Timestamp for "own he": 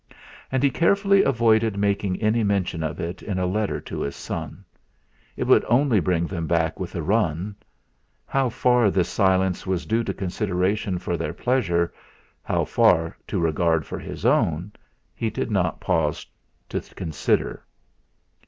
14.25-15.29